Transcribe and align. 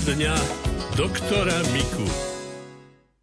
Poradňa 0.00 0.32
doktora 0.96 1.60
Miku. 1.76 2.29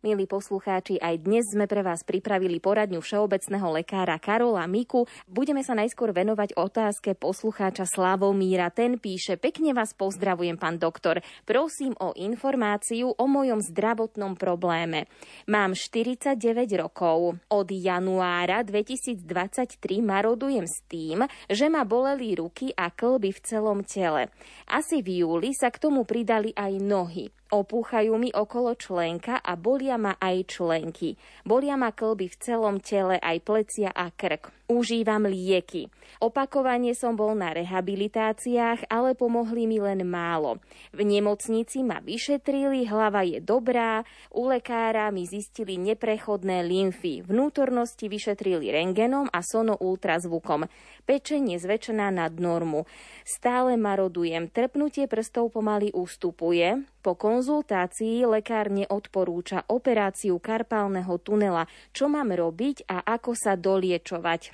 Milí 0.05 0.29
poslucháči, 0.29 1.01
aj 1.01 1.25
dnes 1.25 1.49
sme 1.49 1.65
pre 1.65 1.81
vás 1.81 2.05
pripravili 2.05 2.61
poradňu 2.61 3.01
všeobecného 3.01 3.81
lekára 3.81 4.21
Karola 4.21 4.69
Miku. 4.69 5.09
Budeme 5.25 5.65
sa 5.65 5.73
najskôr 5.73 6.13
venovať 6.13 6.53
otázke 6.53 7.17
poslucháča 7.17 7.89
Slavomíra. 7.89 8.69
Ten 8.69 9.01
píše, 9.01 9.41
pekne 9.41 9.73
vás 9.73 9.97
pozdravujem, 9.97 10.53
pán 10.53 10.77
doktor. 10.77 11.25
Prosím 11.49 11.97
o 11.97 12.13
informáciu 12.13 13.09
o 13.09 13.25
mojom 13.25 13.57
zdravotnom 13.57 14.37
probléme. 14.37 15.09
Mám 15.49 15.73
49 15.73 16.37
rokov. 16.77 17.41
Od 17.49 17.65
januára 17.73 18.61
2023 18.61 19.81
marodujem 20.05 20.69
s 20.69 20.85
tým, 20.85 21.25
že 21.49 21.73
ma 21.73 21.81
boleli 21.89 22.37
ruky 22.37 22.69
a 22.77 22.93
klby 22.93 23.33
v 23.33 23.39
celom 23.41 23.81
tele. 23.81 24.29
Asi 24.69 25.01
v 25.01 25.25
júli 25.25 25.57
sa 25.57 25.73
k 25.73 25.81
tomu 25.81 26.05
pridali 26.05 26.53
aj 26.53 26.73
nohy. 26.85 27.33
Opúchajú 27.47 28.19
mi 28.19 28.27
okolo 28.35 28.75
členka 28.75 29.39
a 29.39 29.55
bolia 29.55 29.95
ma 29.95 30.19
aj 30.19 30.51
členky. 30.51 31.15
Bolia 31.47 31.79
ma 31.79 31.95
klby 31.95 32.27
v 32.27 32.35
celom 32.43 32.83
tele, 32.83 33.15
aj 33.23 33.37
plecia 33.47 33.87
a 33.95 34.11
krk. 34.11 34.51
Užívam 34.67 35.23
lieky. 35.23 35.87
Opakovane 36.19 36.91
som 36.91 37.15
bol 37.15 37.39
na 37.39 37.55
rehabilitáciách, 37.55 38.91
ale 38.91 39.15
pomohli 39.15 39.63
mi 39.63 39.79
len 39.79 40.03
málo. 40.03 40.59
V 40.91 41.07
nemocnici 41.07 41.87
ma 41.87 42.03
vyšetrili, 42.03 42.83
hlava 42.83 43.23
je 43.23 43.39
dobrá, 43.39 44.03
u 44.35 44.51
lekára 44.51 45.07
mi 45.15 45.23
zistili 45.23 45.79
neprechodné 45.79 46.67
lymfy, 46.67 47.23
vnútornosti 47.23 48.11
vyšetrili 48.11 48.67
rengenom 48.75 49.31
a 49.31 49.39
sono 49.39 49.79
ultrazvukom. 49.79 50.67
Pečenie 51.07 51.55
zväčšená 51.63 52.11
nad 52.11 52.35
normu. 52.35 52.83
Stále 53.23 53.79
marodujem, 53.79 54.51
trpnutie 54.51 55.07
prstov 55.07 55.55
pomaly 55.55 55.95
ustupuje. 55.95 56.83
Po 57.07 57.15
konzultácii 57.15 58.27
lekár 58.27 58.67
neodporúča 58.67 59.63
operáciu 59.71 60.43
karpálneho 60.43 61.15
tunela. 61.23 61.63
Čo 61.95 62.11
mám 62.11 62.35
robiť 62.35 62.83
a 62.83 62.99
ako 63.15 63.31
sa 63.31 63.55
doliečovať? 63.55 64.51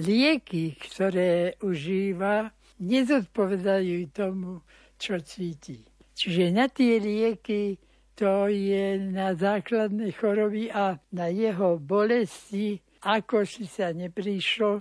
Lieky, 0.00 0.80
ktoré 0.80 1.60
užíva, 1.60 2.48
nezodpovedajú 2.80 4.08
tomu, 4.08 4.64
čo 4.96 5.20
cíti. 5.20 5.84
Čiže 6.16 6.56
na 6.56 6.72
tie 6.72 6.96
lieky 6.96 7.76
to 8.16 8.48
je 8.48 8.96
na 8.96 9.36
základné 9.36 10.16
choroby 10.16 10.72
a 10.72 10.96
na 11.12 11.28
jeho 11.28 11.76
bolesti, 11.76 12.80
ako 13.04 13.44
si 13.44 13.68
sa 13.68 13.92
neprišlo. 13.92 14.80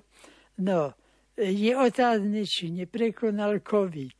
No, 0.63 0.95
je 1.35 1.75
otázne, 1.75 2.47
či 2.47 2.71
neprekonal 2.71 3.59
COVID. 3.59 4.15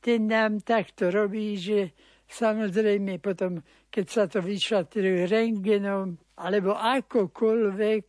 Ten 0.00 0.32
nám 0.32 0.64
takto 0.64 1.12
robí, 1.12 1.60
že 1.60 1.92
samozrejme 2.30 3.18
potom, 3.18 3.62
keď 3.90 4.06
sa 4.06 4.24
to 4.30 4.38
vyšatruje 4.40 5.26
rengenom 5.26 6.14
alebo 6.38 6.72
akokoľvek 6.78 8.04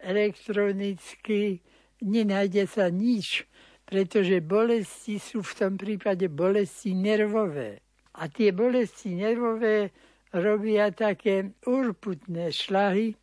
elektronicky, 0.00 1.60
nenájde 2.02 2.64
sa 2.68 2.88
nič, 2.92 3.44
pretože 3.86 4.42
bolesti 4.42 5.22
sú 5.22 5.46
v 5.46 5.52
tom 5.54 5.72
prípade 5.78 6.26
bolesti 6.26 6.92
nervové. 6.92 7.80
A 8.16 8.26
tie 8.32 8.50
bolesti 8.50 9.14
nervové 9.14 9.92
robia 10.34 10.90
také 10.90 11.54
urputné 11.64 12.50
šlahy, 12.50 13.14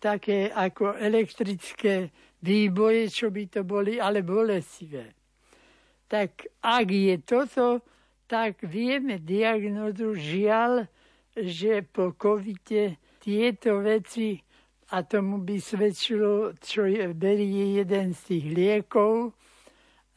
také 0.00 0.50
ako 0.50 0.98
elektrické 0.98 2.10
výboje, 2.40 3.08
čo 3.08 3.28
by 3.30 3.44
to 3.48 3.60
boli, 3.64 4.00
ale 4.00 4.24
bolestivé. 4.24 5.12
Tak 6.10 6.60
ak 6.60 6.88
je 6.90 7.16
toto, 7.22 7.66
tak 8.30 8.62
vieme 8.62 9.18
diagnozu 9.18 10.14
žiaľ, 10.14 10.86
že 11.34 11.82
po 11.82 12.14
covide 12.14 13.02
tieto 13.18 13.82
veci, 13.82 14.38
a 14.90 15.06
tomu 15.06 15.38
by 15.38 15.62
svedčilo, 15.62 16.54
čo 16.58 16.82
je, 16.82 17.14
berie 17.14 17.78
jeden 17.78 18.10
z 18.10 18.20
tých 18.26 18.46
liekov, 18.50 19.38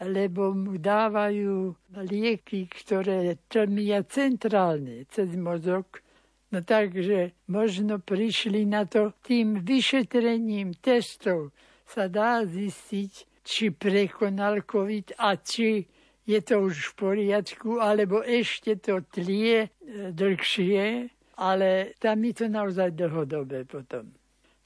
lebo 0.01 0.49
mu 0.57 0.81
dávajú 0.81 1.77
lieky, 1.93 2.65
ktoré 2.65 3.37
tlmia 3.45 4.01
centrálne 4.09 5.05
cez 5.13 5.29
mozog. 5.37 6.01
No 6.49 6.65
takže 6.65 7.37
možno 7.49 8.01
prišli 8.01 8.65
na 8.65 8.89
to 8.89 9.13
tým 9.21 9.61
vyšetrením 9.61 10.73
testov, 10.81 11.53
sa 11.85 12.09
dá 12.09 12.41
zistiť, 12.41 13.45
či 13.45 13.69
prekonal 13.69 14.65
COVID 14.65 15.21
a 15.21 15.37
či 15.37 15.85
je 16.23 16.39
to 16.41 16.71
už 16.71 16.91
v 16.91 16.93
poriadku, 16.95 17.83
alebo 17.83 18.23
ešte 18.23 18.79
to 18.79 19.03
tlie 19.11 19.67
e, 19.67 19.69
dlhšie, 20.11 21.11
ale 21.39 21.97
tam 21.99 22.23
je 22.23 22.33
to 22.33 22.45
naozaj 22.47 22.95
dlhodobé 22.95 23.67
potom. 23.67 24.15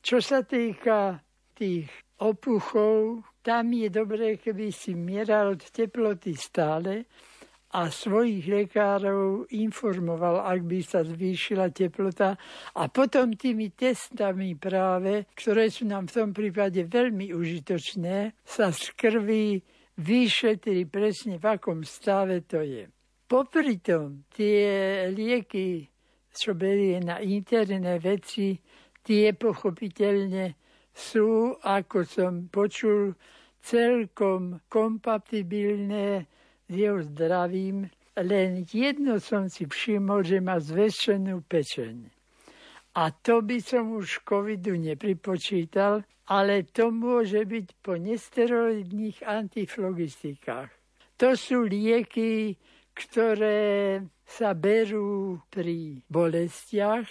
Čo 0.01 0.21
sa 0.21 0.45
týka 0.45 1.19
tých 1.57 1.89
opuchov, 2.21 3.25
tam 3.41 3.73
je 3.73 3.89
dobré, 3.89 4.37
keby 4.37 4.69
si 4.69 4.93
mieral 4.93 5.57
teploty 5.57 6.37
stále, 6.37 7.09
a 7.75 7.91
svojich 7.91 8.47
lekárov 8.47 9.51
informoval, 9.51 10.39
ak 10.39 10.63
by 10.63 10.79
sa 10.79 11.03
zvýšila 11.03 11.75
teplota 11.75 12.39
a 12.79 12.87
potom 12.87 13.35
tými 13.35 13.75
testami 13.75 14.55
práve, 14.55 15.27
ktoré 15.35 15.67
sú 15.67 15.83
nám 15.83 16.07
v 16.07 16.15
tom 16.15 16.29
prípade 16.31 16.87
veľmi 16.87 17.35
užitočné, 17.35 18.39
sa 18.47 18.71
z 18.71 18.83
krvi 18.95 19.59
vyšetri 19.97 20.85
presne 20.85 21.41
v 21.41 21.45
akom 21.57 21.81
stave 21.81 22.45
to 22.45 22.61
je. 22.61 22.85
Popri 23.27 23.81
tom 23.83 24.23
tie 24.31 25.09
lieky, 25.11 25.83
čo 26.31 26.55
berie 26.55 27.01
na 27.03 27.19
interné 27.19 27.99
veci, 27.99 28.55
tie 29.03 29.35
pochopiteľne 29.35 30.55
sú, 30.95 31.59
ako 31.59 31.97
som 32.07 32.47
počul, 32.47 33.13
celkom 33.61 34.63
kompatibilné 34.71 36.23
s 36.67 36.71
jeho 36.71 37.03
zdravím, 37.03 37.91
len 38.17 38.63
jedno 38.63 39.19
som 39.19 39.51
si 39.51 39.67
všimol, 39.67 40.23
že 40.23 40.39
má 40.39 40.57
zväčšenú 40.57 41.43
pečeň. 41.45 42.16
A 42.97 43.13
to 43.13 43.45
by 43.45 43.61
som 43.61 43.93
už 43.93 44.25
covidu 44.25 44.73
nepripočítal, 44.73 46.01
ale 46.25 46.65
to 46.65 46.89
môže 46.89 47.45
byť 47.45 47.67
po 47.85 47.93
nesteroidných 47.93 49.21
antiflogistikách. 49.21 50.73
To 51.21 51.37
sú 51.37 51.69
lieky, 51.69 52.57
ktoré 52.97 54.01
sa 54.25 54.57
berú 54.57 55.37
pri 55.53 56.01
bolestiach 56.09 57.05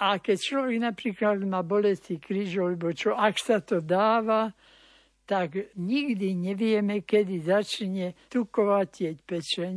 a 0.00 0.16
keď 0.16 0.36
človek 0.40 0.78
napríklad 0.80 1.44
má 1.44 1.60
bolesti 1.60 2.16
krížov, 2.16 2.74
alebo 2.74 2.96
čo, 2.96 3.12
ak 3.12 3.36
sa 3.36 3.60
to 3.60 3.84
dáva, 3.84 4.50
tak 5.28 5.76
nikdy 5.78 6.34
nevieme, 6.34 7.04
kedy 7.06 7.46
začne 7.46 8.16
tukovatieť 8.26 9.16
pečeň 9.22 9.74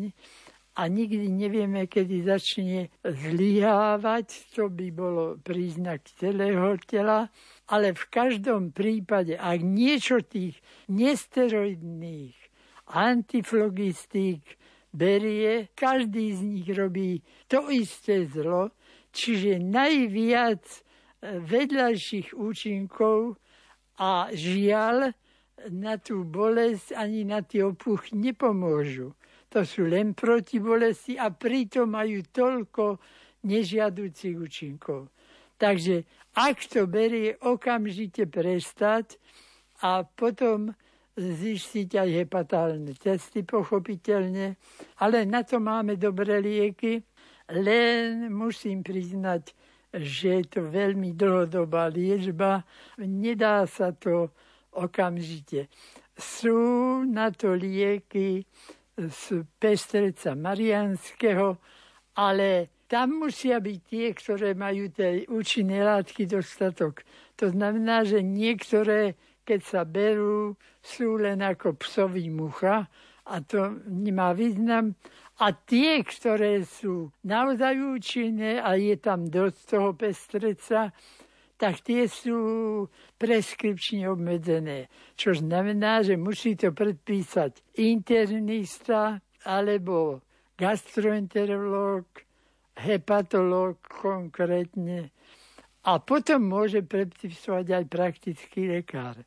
a 0.75 0.91
nikdy 0.91 1.31
nevieme, 1.31 1.87
kedy 1.87 2.27
začne 2.27 2.91
zlyhávať, 3.01 4.51
to 4.51 4.67
by 4.67 4.91
bolo 4.91 5.39
príznak 5.39 6.03
celého 6.19 6.75
tela, 6.83 7.31
ale 7.71 7.95
v 7.95 8.03
každom 8.11 8.75
prípade, 8.75 9.39
ak 9.39 9.63
niečo 9.63 10.19
tých 10.19 10.59
nesteroidných 10.91 12.35
antiflogistík 12.91 14.43
berie, 14.91 15.71
každý 15.73 16.35
z 16.35 16.41
nich 16.43 16.67
robí 16.75 17.23
to 17.47 17.71
isté 17.71 18.27
zlo, 18.27 18.75
čiže 19.15 19.63
najviac 19.63 20.63
vedľajších 21.23 22.35
účinkov 22.35 23.39
a 23.95 24.27
žiaľ 24.35 25.15
na 25.71 25.95
tú 25.97 26.27
bolesť 26.27 26.93
ani 26.93 27.23
na 27.23 27.41
tie 27.41 27.63
opuchy 27.63 28.13
nepomôžu. 28.13 29.15
To 29.55 29.63
sú 29.63 29.87
len 29.87 30.11
proti 30.11 30.59
bolesti 30.59 31.15
a 31.15 31.31
pritom 31.31 31.95
majú 31.95 32.19
toľko 32.27 32.99
nežiaducich 33.47 34.35
účinkov. 34.35 35.07
Takže 35.55 36.03
ak 36.35 36.67
to 36.67 36.83
berie, 36.91 37.39
okamžite 37.39 38.27
prestať 38.27 39.15
a 39.79 40.03
potom 40.03 40.75
zistiť 41.15 41.89
aj 41.95 42.09
hepatálne 42.11 42.91
testy, 42.99 43.47
pochopiteľne. 43.47 44.59
Ale 44.99 45.23
na 45.23 45.47
to 45.47 45.63
máme 45.63 45.95
dobré 45.95 46.43
lieky, 46.43 46.99
len 47.47 48.27
musím 48.35 48.83
priznať, 48.83 49.55
že 49.95 50.43
je 50.43 50.45
to 50.51 50.67
veľmi 50.67 51.15
dlhodobá 51.15 51.87
liečba. 51.87 52.67
Nedá 52.99 53.63
sa 53.63 53.95
to 53.95 54.35
okamžite. 54.75 55.71
Sú 56.19 56.59
na 57.07 57.31
to 57.31 57.55
lieky 57.55 58.43
z 58.95 59.43
pestreca 59.59 60.35
marianského, 60.35 61.59
ale 62.15 62.71
tam 62.87 63.27
musia 63.27 63.59
byť 63.59 63.79
tie, 63.83 64.07
ktoré 64.15 64.55
majú 64.55 64.87
tej 64.91 65.27
účinné 65.27 65.83
látky 65.83 66.29
dostatok. 66.29 67.03
To 67.35 67.51
znamená, 67.51 68.07
že 68.07 68.23
niektoré 68.23 69.19
keď 69.45 69.61
sa 69.61 69.81
berú, 69.85 70.57
sú 70.81 71.21
len 71.21 71.45
ako 71.45 71.77
psový 71.77 72.33
mucha 72.33 72.89
a 73.29 73.35
to 73.45 73.77
nemá 73.85 74.33
význam. 74.33 74.97
A 75.37 75.53
tie, 75.53 76.01
ktoré 76.01 76.65
sú 76.65 77.13
naozaj 77.21 77.77
účinné 77.77 78.57
a 78.57 78.73
je 78.73 78.97
tam 78.97 79.29
dosť 79.29 79.57
toho 79.69 79.89
pestreca, 79.93 80.89
tak 81.55 81.79
tie 81.83 82.07
sú 82.11 82.37
preskripčne 83.15 84.11
obmedzené. 84.11 84.91
Čo 85.15 85.39
znamená, 85.39 86.03
že 86.03 86.19
musí 86.19 86.59
to 86.59 86.75
predpísať 86.75 87.79
internista 87.79 89.23
alebo 89.47 90.19
gastroenterológ, 90.59 92.07
hepatológ 92.75 93.79
konkrétne 93.87 95.11
a 95.85 96.01
potom 96.01 96.43
môže 96.43 96.81
predpisovať 96.81 97.65
aj 97.71 97.83
praktický 97.87 98.61
lekár. 98.67 99.21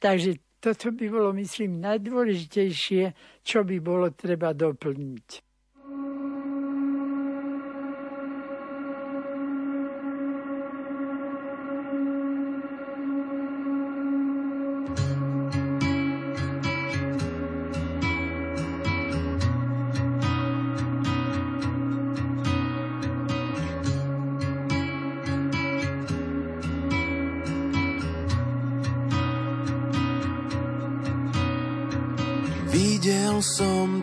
Takže 0.00 0.40
toto 0.62 0.90
by 0.94 1.06
bolo, 1.10 1.30
myslím, 1.36 1.82
najdôležitejšie, 1.82 3.04
čo 3.42 3.62
by 3.62 3.76
bolo 3.82 4.10
treba 4.14 4.54
doplniť. 4.56 5.51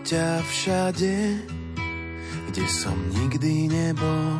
Ťa 0.09 0.41
všade, 0.41 1.37
kde 2.49 2.65
som 2.65 2.97
nikdy 3.13 3.69
nebol. 3.69 4.33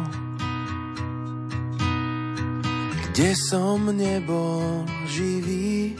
Kde 3.14 3.38
som 3.38 3.86
nebol 3.94 4.82
živý, 5.06 5.94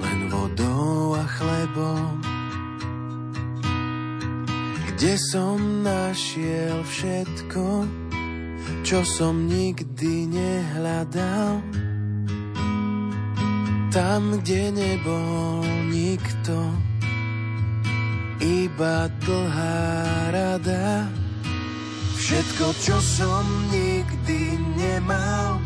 len 0.00 0.18
vodou 0.32 1.12
a 1.12 1.28
chlebom. 1.28 2.24
Kde 4.96 5.20
som 5.28 5.84
našiel 5.84 6.80
všetko, 6.88 7.84
čo 8.80 9.04
som 9.04 9.44
nikdy 9.44 10.24
nehľadal. 10.32 11.60
Tam, 13.92 14.22
kde 14.40 14.72
nebol 14.72 15.60
nikto, 15.92 16.56
iba 18.44 19.08
dlhá 19.24 19.80
rada. 20.28 21.08
Všetko, 22.20 22.66
čo 22.84 22.96
som 23.00 23.44
nikdy 23.72 24.60
nemal, 24.76 25.60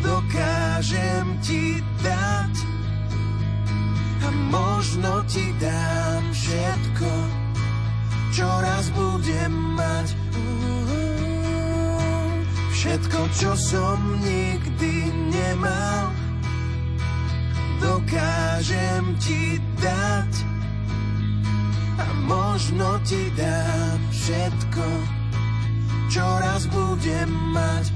dokážem 0.00 1.36
ti 1.44 1.84
dať. 2.00 2.54
A 4.24 4.28
možno 4.48 5.24
ti 5.28 5.44
dám 5.60 6.24
všetko, 6.32 7.12
čo 8.32 8.48
raz 8.64 8.88
budem 8.92 9.52
mať. 9.76 10.08
Všetko, 12.72 13.20
čo 13.36 13.52
som 13.60 14.00
nikdy 14.24 15.12
nemal, 15.28 16.16
dokážem 17.80 19.04
ti 19.20 19.60
dať 19.80 20.49
možno 22.60 23.00
ti 23.08 23.16
dám 23.40 24.00
všetko, 24.12 24.84
čo 26.12 26.20
raz 26.44 26.68
budem 26.68 27.30
mať. 27.56 27.88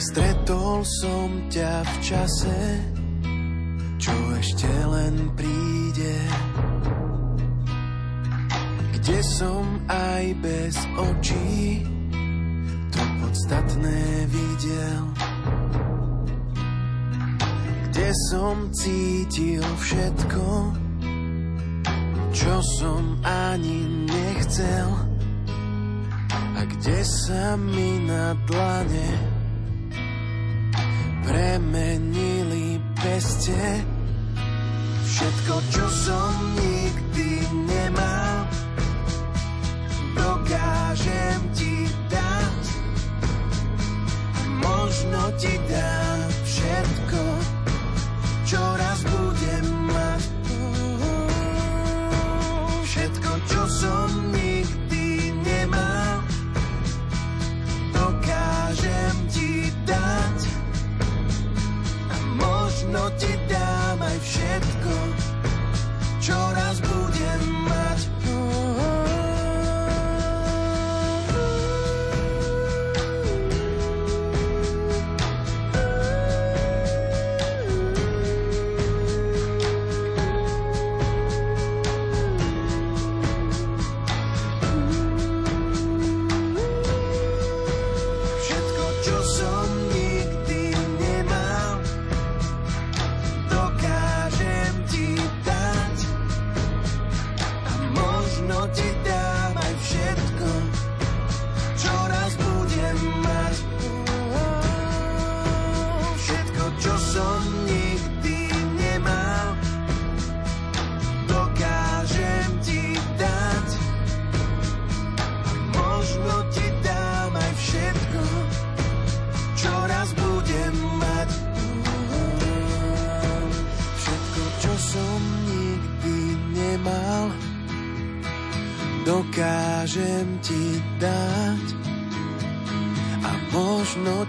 Stretol 0.00 0.80
som 1.04 1.28
ťa 1.52 1.84
v 1.84 1.94
čase, 2.00 2.93
očí 10.98 11.82
to 12.90 13.02
podstatné 13.22 14.26
videl. 14.30 15.02
Kde 17.90 18.08
som 18.30 18.70
cítil 18.74 19.62
všetko, 19.62 20.46
čo 22.34 22.54
som 22.82 23.18
ani 23.22 24.06
nechcel. 24.06 24.88
A 26.54 26.60
kde 26.66 26.98
sa 27.02 27.58
mi 27.58 28.02
na 28.06 28.34
dlane 28.46 29.08
premenili 31.26 32.78
peste 32.98 33.82
Všetko, 35.14 35.54
čo 35.70 35.86
som 35.88 36.23
Možno 45.14 45.93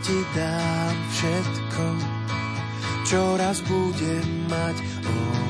ti 0.06 0.22
dám 0.38 0.96
všetko, 1.18 1.86
čo 3.10 3.22
raz 3.42 3.58
budem 3.66 4.46
mať. 4.46 4.78
Oh. 5.02 5.46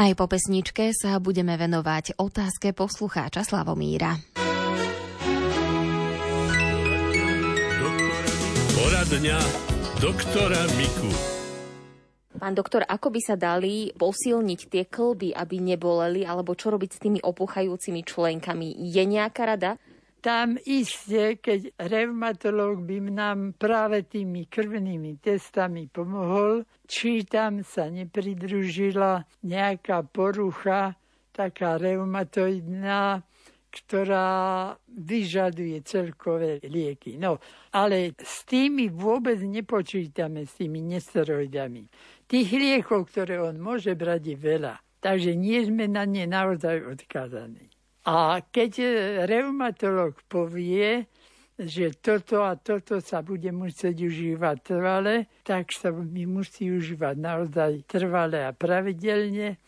Aj 0.00 0.12
po 0.16 0.24
pesničke 0.24 0.96
sa 0.96 1.20
budeme 1.20 1.60
venovať 1.60 2.16
otázke 2.16 2.72
poslucháča 2.72 3.44
Slavomíra. 3.44 4.16
Poradňa 8.72 9.38
doktora 10.00 10.64
Miku. 10.80 11.31
Pán 12.42 12.58
doktor, 12.58 12.82
ako 12.82 13.14
by 13.14 13.20
sa 13.22 13.38
dali 13.38 13.94
posilniť 13.94 14.60
tie 14.66 14.90
klby, 14.90 15.30
aby 15.30 15.62
neboleli, 15.62 16.26
alebo 16.26 16.58
čo 16.58 16.74
robiť 16.74 16.90
s 16.90 16.98
tými 16.98 17.22
opuchajúcimi 17.22 18.02
členkami? 18.02 18.82
Je 18.82 19.02
nejaká 19.06 19.46
rada? 19.46 19.78
Tam 20.18 20.58
iste, 20.66 21.38
keď 21.38 21.70
reumatolog 21.78 22.82
by 22.82 22.98
nám 23.14 23.54
práve 23.54 24.02
tými 24.10 24.50
krvnými 24.50 25.22
testami 25.22 25.86
pomohol, 25.86 26.66
či 26.90 27.22
tam 27.22 27.62
sa 27.62 27.86
nepridružila 27.86 29.22
nejaká 29.46 30.02
porucha, 30.02 30.98
taká 31.30 31.78
reumatoidná, 31.78 33.22
ktorá 33.72 34.76
vyžaduje 34.92 35.80
celkové 35.88 36.60
lieky. 36.60 37.16
No, 37.16 37.40
ale 37.72 38.12
s 38.20 38.44
tými 38.44 38.92
vôbec 38.92 39.40
nepočítame, 39.40 40.44
s 40.44 40.60
tými 40.60 40.84
nesteroidami. 40.84 41.88
Tých 42.28 42.48
liekov, 42.52 43.08
ktoré 43.08 43.40
on 43.40 43.56
môže 43.56 43.96
brať, 43.96 44.36
je 44.36 44.36
veľa. 44.36 44.74
Takže 45.00 45.32
nie 45.34 45.64
sme 45.64 45.88
na 45.88 46.04
ne 46.04 46.28
naozaj 46.28 46.84
odkázaní. 46.84 47.72
A 48.04 48.44
keď 48.44 48.82
reumatolog 49.26 50.20
povie, 50.28 51.08
že 51.58 51.94
toto 51.98 52.42
a 52.42 52.58
toto 52.58 52.98
sa 52.98 53.22
bude 53.22 53.50
musieť 53.54 53.94
užívať 54.04 54.56
trvale, 54.62 55.30
tak 55.46 55.70
sa 55.70 55.94
mi 55.94 56.26
musí 56.26 56.70
užívať 56.70 57.14
naozaj 57.18 57.72
trvale 57.86 58.42
a 58.42 58.50
pravidelne 58.50 59.58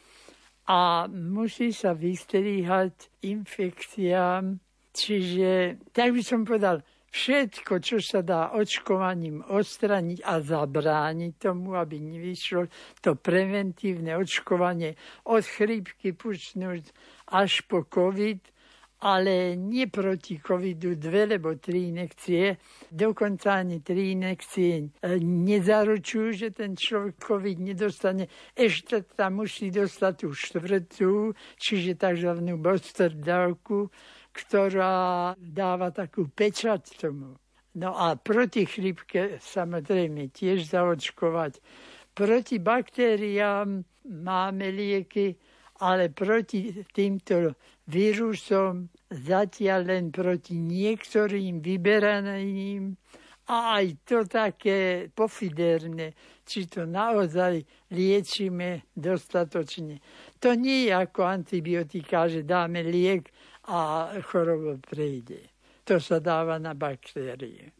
a 0.64 1.04
musí 1.12 1.72
sa 1.76 1.92
vystriehať 1.92 3.24
infekciám. 3.24 4.60
Čiže, 4.94 5.82
tak 5.90 6.14
by 6.14 6.22
som 6.22 6.46
povedal, 6.46 6.80
všetko, 7.10 7.82
čo 7.82 7.98
sa 8.02 8.22
dá 8.22 8.54
očkovaním 8.54 9.42
odstraniť 9.42 10.22
a 10.22 10.42
zabrániť 10.42 11.32
tomu, 11.38 11.74
aby 11.78 11.98
nevyšlo 11.98 12.70
to 13.02 13.18
preventívne 13.18 14.18
očkovanie 14.18 14.94
od 15.30 15.42
chrípky 15.46 16.14
pučnúť 16.14 16.90
až 17.34 17.66
po 17.66 17.86
COVID, 17.86 18.53
ale 19.04 19.56
nie 19.56 19.84
proti 19.92 20.40
covidu 20.40 20.96
dve, 20.96 21.26
lebo 21.26 21.54
tri 21.60 21.92
inekcie. 21.92 22.56
Dokonca 22.88 23.60
ani 23.60 23.84
tri 23.84 24.16
inekcie 24.16 24.80
e, 24.80 25.20
nezaručujú, 25.20 26.32
že 26.32 26.48
ten 26.56 26.72
človek 26.72 27.20
covid 27.20 27.60
nedostane. 27.60 28.32
Ešte 28.56 29.04
tam 29.12 29.44
musí 29.44 29.68
dostať 29.68 30.12
tú 30.24 30.32
štvrtú, 30.32 31.36
čiže 31.60 32.00
tzv. 32.00 32.32
booster 32.56 33.12
dávku, 33.12 33.92
ktorá 34.32 35.36
dáva 35.36 35.92
takú 35.92 36.24
pečať 36.32 36.96
tomu. 36.96 37.36
No 37.76 37.92
a 37.92 38.16
proti 38.16 38.64
chrypke 38.64 39.36
samozrejme 39.36 40.32
tiež 40.32 40.64
zaočkovať. 40.64 41.60
Proti 42.16 42.56
baktériám 42.56 43.84
máme 44.08 44.66
lieky, 44.72 45.36
ale 45.82 46.08
proti 46.08 46.86
týmto 46.94 47.52
vírusom 47.88 48.88
zatiaľ 49.12 49.80
len 49.84 50.04
proti 50.08 50.56
niektorým 50.56 51.60
vyberaným 51.60 52.96
a 53.44 53.76
aj 53.80 53.86
to 54.08 54.24
také 54.24 55.12
pofiderné, 55.12 56.16
či 56.48 56.64
to 56.64 56.88
naozaj 56.88 57.60
liečíme 57.92 58.88
dostatočne. 58.96 60.00
To 60.40 60.56
nie 60.56 60.88
je 60.88 60.92
ako 60.96 61.28
antibiotika, 61.28 62.24
že 62.24 62.48
dáme 62.48 62.80
liek 62.80 63.28
a 63.68 64.12
choroba 64.24 64.80
prejde. 64.80 65.52
To 65.84 66.00
sa 66.00 66.16
dáva 66.24 66.56
na 66.56 66.72
baktérie. 66.72 67.76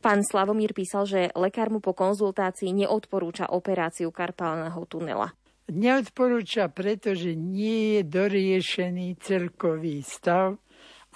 Pán 0.00 0.24
Slavomír 0.24 0.72
písal, 0.72 1.04
že 1.04 1.20
lekár 1.36 1.68
mu 1.68 1.84
po 1.84 1.92
konzultácii 1.92 2.72
neodporúča 2.72 3.52
operáciu 3.52 4.08
karpálneho 4.08 4.80
tunela. 4.88 5.28
Neodporúča, 5.66 6.70
pretože 6.70 7.34
nie 7.34 7.98
je 7.98 8.00
doriešený 8.06 9.18
celkový 9.18 9.98
stav 10.06 10.62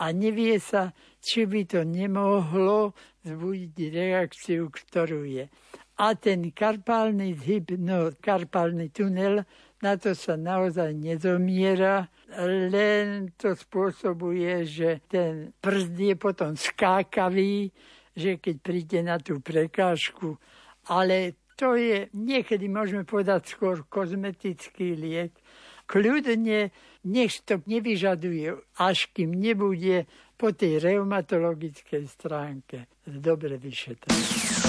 a 0.02 0.10
nevie 0.10 0.58
sa, 0.58 0.90
či 1.22 1.46
by 1.46 1.62
to 1.70 1.86
nemohlo 1.86 2.96
zbudiť 3.22 3.78
reakciu, 3.94 4.66
ktorú 4.72 5.22
je. 5.22 5.46
A 6.00 6.16
ten 6.16 6.48
karpálny 6.50 7.36
zhyb, 7.36 7.76
no 7.76 8.10
karpálny 8.16 8.88
tunel, 8.90 9.44
na 9.84 9.94
to 10.00 10.16
sa 10.16 10.34
naozaj 10.34 10.96
nezomiera, 10.96 12.08
len 12.40 13.30
to 13.36 13.52
spôsobuje, 13.52 14.64
že 14.64 15.04
ten 15.06 15.52
prst 15.60 15.94
je 15.94 16.14
potom 16.16 16.56
skákavý, 16.56 17.68
že 18.16 18.40
keď 18.40 18.56
príde 18.60 19.00
na 19.04 19.20
tú 19.20 19.38
prekážku, 19.44 20.40
ale 20.88 21.39
to 21.60 21.76
je, 21.76 22.08
niekedy 22.16 22.72
môžeme 22.72 23.04
povedať 23.04 23.52
skôr 23.52 23.84
kozmetický 23.84 24.96
liek. 24.96 25.36
Kľudne, 25.84 26.72
nech 27.04 27.34
to 27.44 27.60
nevyžaduje, 27.68 28.56
až 28.80 29.12
kým 29.12 29.36
nebude 29.36 30.08
po 30.40 30.56
tej 30.56 30.80
reumatologickej 30.80 32.08
stránke 32.08 32.88
dobre 33.04 33.60
vyšetrené. 33.60 34.59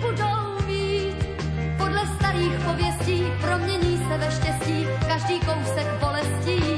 budou 0.00 0.66
mít. 0.66 1.16
Podle 1.78 2.00
starých 2.16 2.52
pověstí 2.64 3.24
promění 3.40 3.98
se 4.08 4.18
ve 4.18 4.30
štěstí 4.30 4.86
každý 5.08 5.40
kousek 5.40 5.86
bolestí. 6.00 6.77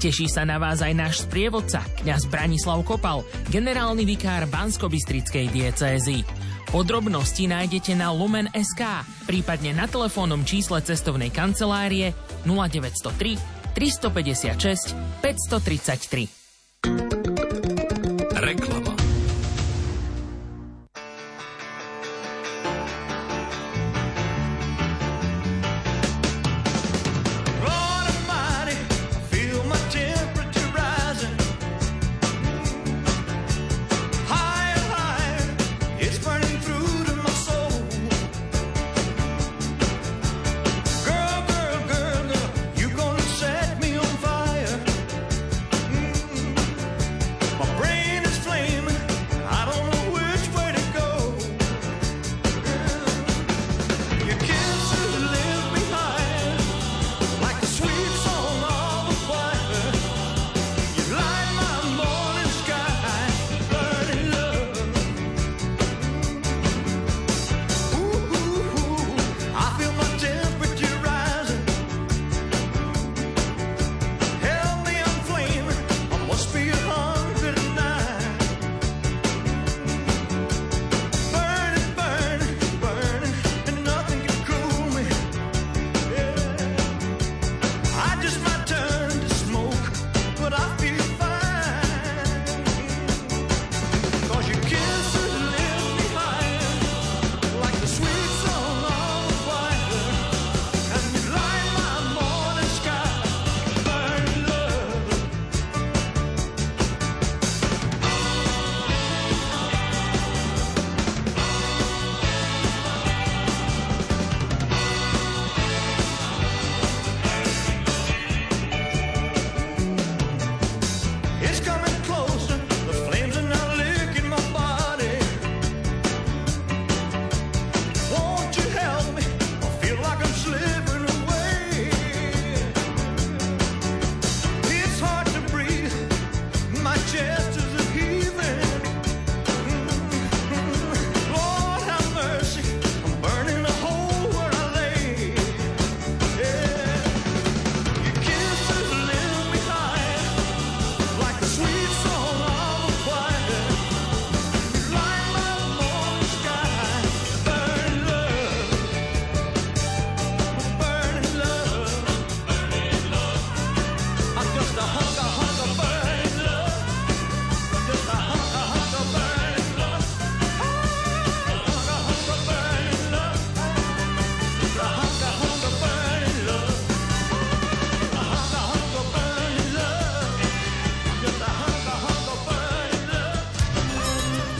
Teší 0.00 0.32
sa 0.32 0.48
na 0.48 0.56
vás 0.56 0.80
aj 0.80 0.96
náš 0.96 1.28
sprievodca, 1.28 1.84
kňaz 2.00 2.24
Branislav 2.32 2.80
Kopal, 2.88 3.20
generálny 3.52 4.08
vikár 4.08 4.48
Bansko-Bistrickej 4.48 5.52
diecézy. 5.52 6.24
Podrobnosti 6.72 7.44
nájdete 7.44 7.92
na 8.00 8.08
Lumen.sk, 8.08 8.80
prípadne 9.28 9.76
na 9.76 9.84
telefónnom 9.84 10.40
čísle 10.40 10.80
cestovnej 10.80 11.28
kancelárie 11.28 12.16
0903 12.48 13.36
356 13.76 14.96
533. 15.20 17.19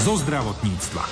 zo 0.01 0.17
zdravotníctva. 0.17 1.05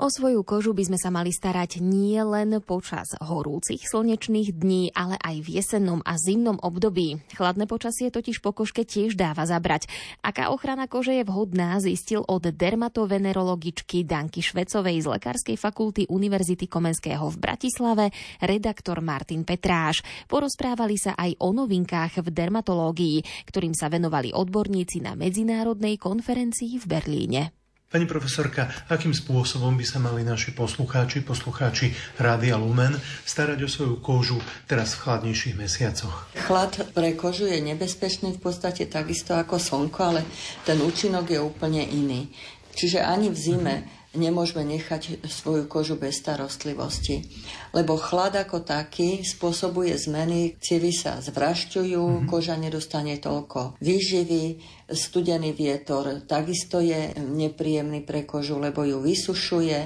O 0.00 0.08
svoju 0.08 0.40
kožu 0.48 0.72
by 0.72 0.88
sme 0.88 0.96
sa 0.96 1.12
mali 1.12 1.28
starať 1.28 1.84
nie 1.84 2.16
len 2.24 2.56
počas 2.64 3.12
horúcich 3.20 3.84
slnečných 3.84 4.56
dní, 4.56 4.96
ale 4.96 5.20
aj 5.20 5.44
v 5.44 5.60
jesennom 5.60 6.00
a 6.08 6.16
zimnom 6.16 6.56
období. 6.56 7.20
Chladné 7.36 7.68
počasie 7.68 8.08
totiž 8.08 8.40
po 8.40 8.56
kožke 8.56 8.88
tiež 8.88 9.12
dáva 9.12 9.44
zabrať. 9.44 9.92
Aká 10.24 10.56
ochrana 10.56 10.88
kože 10.88 11.20
je 11.20 11.28
vhodná, 11.28 11.76
zistil 11.84 12.24
od 12.24 12.48
dermatovenerologičky 12.48 14.08
Danky 14.08 14.40
Švecovej 14.40 15.04
z 15.04 15.06
Lekárskej 15.20 15.60
fakulty 15.60 16.08
Univerzity 16.08 16.64
Komenského 16.64 17.28
v 17.28 17.36
Bratislave 17.36 18.08
redaktor 18.40 19.04
Martin 19.04 19.44
Petráš. 19.44 20.00
Porozprávali 20.32 20.96
sa 20.96 21.12
aj 21.12 21.36
o 21.44 21.52
novinkách 21.52 22.24
v 22.24 22.28
dermatológii, 22.32 23.44
ktorým 23.52 23.76
sa 23.76 23.92
venovali 23.92 24.32
odborníci 24.32 25.04
na 25.04 25.12
medzinárodnej 25.12 26.00
konferencii 26.00 26.80
v 26.80 26.86
Berlíne. 26.88 27.59
Pani 27.90 28.06
profesorka, 28.06 28.70
akým 28.86 29.10
spôsobom 29.10 29.74
by 29.74 29.82
sa 29.82 29.98
mali 29.98 30.22
naši 30.22 30.54
poslucháči, 30.54 31.26
poslucháči 31.26 31.90
Rádia 32.22 32.54
Lumen 32.54 32.94
starať 33.26 33.66
o 33.66 33.68
svoju 33.68 33.94
kožu 33.98 34.38
teraz 34.70 34.94
v 34.94 35.02
chladnejších 35.02 35.58
mesiacoch? 35.58 36.30
Chlad 36.38 36.86
pre 36.94 37.18
kožu 37.18 37.50
je 37.50 37.58
nebezpečný 37.58 38.38
v 38.38 38.40
podstate 38.46 38.86
takisto 38.86 39.34
ako 39.34 39.58
slnko, 39.58 40.00
ale 40.06 40.22
ten 40.62 40.78
účinok 40.78 41.34
je 41.34 41.42
úplne 41.42 41.82
iný. 41.82 42.30
Čiže 42.78 43.02
ani 43.02 43.26
v 43.26 43.34
zime 43.34 43.74
uh-huh 43.82 43.99
nemôžeme 44.14 44.66
nechať 44.66 45.22
svoju 45.22 45.70
kožu 45.70 45.94
bez 45.94 46.18
starostlivosti. 46.18 47.22
Lebo 47.70 47.94
chlad 47.94 48.34
ako 48.34 48.66
taký 48.66 49.22
spôsobuje 49.22 49.94
zmeny, 49.94 50.58
cievy 50.58 50.90
sa 50.90 51.22
zvrašťujú, 51.22 52.02
mm-hmm. 52.02 52.26
koža 52.26 52.58
nedostane 52.58 53.22
toľko 53.22 53.78
výživy, 53.78 54.58
studený 54.90 55.54
vietor 55.54 56.26
takisto 56.26 56.82
je 56.82 57.14
nepríjemný 57.18 58.02
pre 58.02 58.26
kožu, 58.26 58.58
lebo 58.58 58.82
ju 58.82 58.98
vysušuje 58.98 59.78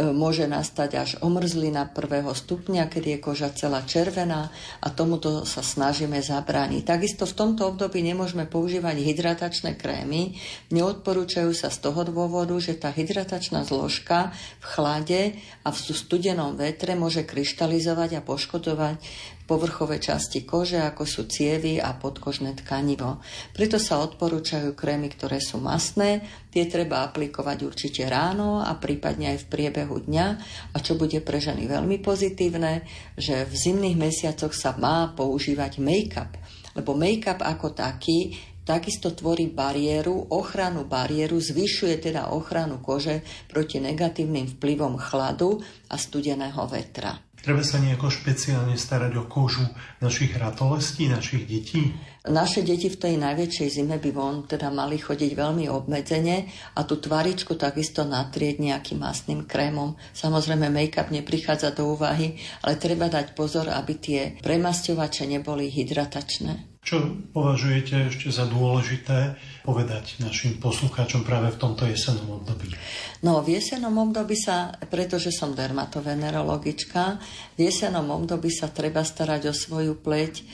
môže 0.00 0.50
nastať 0.50 0.90
až 0.98 1.10
omrzlina 1.22 1.86
prvého 1.94 2.34
stupňa, 2.34 2.90
keď 2.90 3.02
je 3.14 3.18
koža 3.22 3.50
celá 3.54 3.86
červená 3.86 4.50
a 4.82 4.88
tomuto 4.90 5.46
sa 5.46 5.62
snažíme 5.62 6.18
zabrániť. 6.18 6.82
Takisto 6.82 7.30
v 7.30 7.38
tomto 7.38 7.70
období 7.70 8.02
nemôžeme 8.02 8.50
používať 8.50 8.96
hydratačné 8.98 9.78
krémy. 9.78 10.34
Neodporúčajú 10.74 11.54
sa 11.54 11.70
z 11.70 11.78
toho 11.78 12.02
dôvodu, 12.02 12.58
že 12.58 12.74
tá 12.74 12.90
hydratačná 12.90 13.62
zložka 13.62 14.34
v 14.58 14.66
chlade 14.66 15.22
a 15.62 15.70
v 15.70 15.78
studenom 15.78 16.58
vetre 16.58 16.98
môže 16.98 17.22
kryštalizovať 17.22 18.18
a 18.18 18.24
poškodovať 18.26 18.98
povrchové 19.44 20.00
časti 20.00 20.48
kože, 20.48 20.80
ako 20.80 21.04
sú 21.04 21.28
cievy 21.28 21.76
a 21.76 21.92
podkožné 21.92 22.56
tkanivo. 22.64 23.20
Preto 23.52 23.76
sa 23.76 24.00
odporúčajú 24.00 24.72
krémy, 24.72 25.12
ktoré 25.12 25.40
sú 25.40 25.60
masné, 25.60 26.24
tie 26.48 26.64
treba 26.64 27.04
aplikovať 27.04 27.58
určite 27.64 28.02
ráno 28.08 28.64
a 28.64 28.72
prípadne 28.76 29.36
aj 29.36 29.44
v 29.44 29.50
priebehu 29.52 30.04
dňa. 30.08 30.26
A 30.72 30.76
čo 30.80 30.96
bude 30.96 31.20
pre 31.20 31.40
ženy 31.40 31.68
veľmi 31.68 32.00
pozitívne, 32.00 32.88
že 33.20 33.44
v 33.44 33.54
zimných 33.54 33.96
mesiacoch 34.00 34.56
sa 34.56 34.72
má 34.76 35.12
používať 35.12 35.80
make-up, 35.80 36.32
lebo 36.72 36.96
make-up 36.96 37.44
ako 37.44 37.76
taký 37.76 38.36
takisto 38.64 39.12
tvorí 39.12 39.52
bariéru, 39.52 40.32
ochranu 40.32 40.88
bariéru, 40.88 41.36
zvyšuje 41.36 42.00
teda 42.00 42.32
ochranu 42.32 42.80
kože 42.80 43.20
proti 43.52 43.76
negatívnym 43.76 44.56
vplyvom 44.56 44.96
chladu 44.96 45.60
a 45.92 46.00
studeného 46.00 46.64
vetra. 46.64 47.23
Treba 47.44 47.60
sa 47.60 47.76
nejako 47.76 48.08
špeciálne 48.08 48.72
starať 48.72 49.20
o 49.20 49.28
kožu 49.28 49.68
našich 50.00 50.32
ratolestí, 50.32 51.12
našich 51.12 51.44
detí? 51.44 51.92
Naše 52.24 52.64
deti 52.64 52.88
v 52.88 52.96
tej 52.96 53.14
najväčšej 53.20 53.68
zime 53.68 54.00
by 54.00 54.10
von 54.16 54.48
teda 54.48 54.72
mali 54.72 54.96
chodiť 54.96 55.36
veľmi 55.36 55.68
obmedzene 55.68 56.48
a 56.72 56.80
tú 56.88 56.96
tvaričku 56.96 57.52
takisto 57.60 58.08
natrieť 58.08 58.64
nejakým 58.64 58.96
masným 58.96 59.44
krémom. 59.44 59.92
Samozrejme, 60.16 60.72
make-up 60.72 61.12
neprichádza 61.12 61.76
do 61.76 61.92
úvahy, 61.92 62.40
ale 62.64 62.80
treba 62.80 63.12
dať 63.12 63.36
pozor, 63.36 63.68
aby 63.68 63.92
tie 64.00 64.20
premasťovače 64.40 65.28
neboli 65.28 65.68
hydratačné. 65.68 66.73
Čo 66.84 67.16
považujete 67.32 68.12
ešte 68.12 68.28
za 68.28 68.44
dôležité 68.44 69.40
povedať 69.64 70.20
našim 70.20 70.60
poslucháčom 70.60 71.24
práve 71.24 71.48
v 71.48 71.56
tomto 71.56 71.88
jesennom 71.88 72.44
období? 72.44 72.76
No, 73.24 73.40
v 73.40 73.56
jesennom 73.56 73.96
období 73.96 74.36
sa, 74.36 74.76
pretože 74.92 75.32
som 75.32 75.56
dermatovenerologička, 75.56 77.16
v 77.56 77.72
jesennom 77.72 78.12
období 78.12 78.52
sa 78.52 78.68
treba 78.68 79.00
starať 79.00 79.48
o 79.48 79.54
svoju 79.56 79.96
pleť 79.96 80.44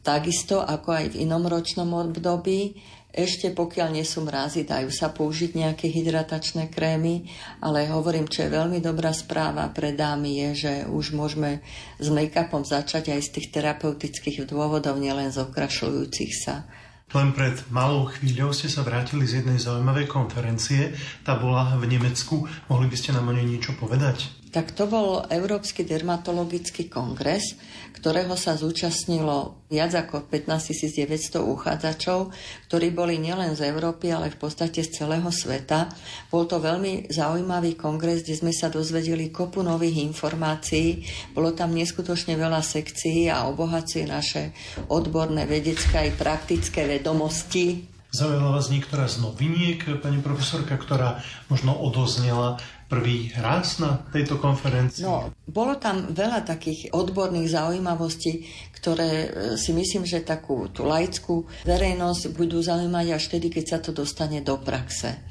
takisto 0.00 0.64
ako 0.64 0.88
aj 0.96 1.06
v 1.12 1.28
inom 1.28 1.44
ročnom 1.44 1.90
období. 1.92 2.80
Ešte 3.10 3.50
pokiaľ 3.50 3.98
nie 3.98 4.06
sú 4.06 4.22
mrazy, 4.22 4.62
dajú 4.62 4.86
sa 4.94 5.10
použiť 5.10 5.58
nejaké 5.58 5.90
hydratačné 5.90 6.70
krémy, 6.70 7.26
ale 7.58 7.90
hovorím, 7.90 8.30
čo 8.30 8.46
je 8.46 8.54
veľmi 8.54 8.78
dobrá 8.78 9.10
správa 9.10 9.66
pre 9.74 9.90
dámy 9.90 10.38
je, 10.46 10.48
že 10.54 10.72
už 10.86 11.18
môžeme 11.18 11.58
s 11.98 12.06
make-upom 12.06 12.62
začať 12.62 13.10
aj 13.10 13.20
z 13.26 13.30
tých 13.34 13.46
terapeutických 13.50 14.46
dôvodov, 14.46 15.02
nielen 15.02 15.34
z 15.34 15.42
okrašľujúcich 15.42 16.32
sa. 16.38 16.70
Len 17.10 17.34
pred 17.34 17.58
malou 17.74 18.06
chvíľou 18.06 18.54
ste 18.54 18.70
sa 18.70 18.86
vrátili 18.86 19.26
z 19.26 19.42
jednej 19.42 19.58
zaujímavej 19.58 20.06
konferencie. 20.06 20.94
Tá 21.26 21.34
bola 21.34 21.74
v 21.74 21.90
Nemecku. 21.90 22.46
Mohli 22.70 22.86
by 22.86 22.96
ste 22.96 23.10
nám 23.18 23.26
o 23.26 23.34
nej 23.34 23.42
niečo 23.42 23.74
povedať? 23.74 24.39
Tak 24.50 24.74
to 24.74 24.90
bol 24.90 25.22
Európsky 25.30 25.86
dermatologický 25.86 26.90
kongres, 26.90 27.54
ktorého 27.94 28.34
sa 28.34 28.58
zúčastnilo 28.58 29.62
viac 29.70 29.94
ako 29.94 30.26
15 30.26 30.90
900 30.90 31.38
uchádzačov, 31.38 32.34
ktorí 32.66 32.90
boli 32.90 33.22
nielen 33.22 33.54
z 33.54 33.70
Európy, 33.70 34.10
ale 34.10 34.34
v 34.34 34.42
podstate 34.42 34.82
z 34.82 34.90
celého 34.90 35.30
sveta. 35.30 35.86
Bol 36.34 36.50
to 36.50 36.58
veľmi 36.58 37.06
zaujímavý 37.06 37.78
kongres, 37.78 38.26
kde 38.26 38.42
sme 38.42 38.50
sa 38.50 38.66
dozvedeli 38.66 39.30
kopu 39.30 39.62
nových 39.62 40.02
informácií. 40.02 41.06
Bolo 41.30 41.54
tam 41.54 41.70
neskutočne 41.70 42.34
veľa 42.34 42.58
sekcií 42.58 43.30
a 43.30 43.46
obohacuje 43.46 44.02
naše 44.10 44.50
odborné, 44.90 45.46
vedecké 45.46 46.10
aj 46.10 46.18
praktické 46.18 46.90
vedomosti. 46.90 47.86
Zaujala 48.10 48.58
vás 48.58 48.66
niektorá 48.74 49.06
z 49.06 49.22
noviniek, 49.22 49.78
pani 50.02 50.18
profesorka, 50.18 50.74
ktorá 50.74 51.22
možno 51.46 51.78
odoznela 51.78 52.58
prvý 52.90 53.30
raz 53.38 53.78
na 53.78 54.02
tejto 54.10 54.42
konferencii? 54.42 55.06
No, 55.06 55.30
bolo 55.46 55.78
tam 55.78 56.10
veľa 56.10 56.42
takých 56.42 56.90
odborných 56.90 57.54
zaujímavostí, 57.54 58.44
ktoré 58.74 59.10
e, 59.10 59.28
si 59.54 59.70
myslím, 59.70 60.02
že 60.02 60.26
takú 60.26 60.66
tú 60.74 60.82
laickú 60.82 61.46
verejnosť 61.62 62.34
budú 62.34 62.58
zaujímať 62.58 63.06
až 63.14 63.22
vtedy, 63.30 63.46
keď 63.54 63.64
sa 63.64 63.78
to 63.78 63.94
dostane 63.94 64.42
do 64.42 64.58
praxe. 64.58 65.22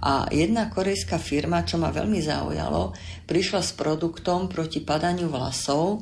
A 0.00 0.24
jedna 0.32 0.72
korejská 0.72 1.20
firma, 1.20 1.60
čo 1.60 1.76
ma 1.76 1.92
veľmi 1.92 2.24
zaujalo, 2.24 2.96
prišla 3.28 3.60
s 3.60 3.76
produktom 3.76 4.48
proti 4.48 4.80
padaniu 4.80 5.28
vlasov, 5.28 6.00